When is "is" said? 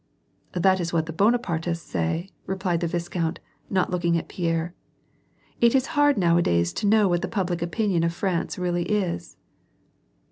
0.79-0.91, 5.75-5.85, 8.85-9.37